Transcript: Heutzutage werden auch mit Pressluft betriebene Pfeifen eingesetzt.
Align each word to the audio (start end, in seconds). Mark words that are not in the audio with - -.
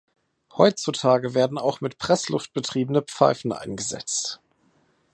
Heutzutage 0.57 1.35
werden 1.35 1.59
auch 1.59 1.79
mit 1.79 1.99
Pressluft 1.99 2.53
betriebene 2.53 3.03
Pfeifen 3.03 3.51
eingesetzt. 3.53 4.41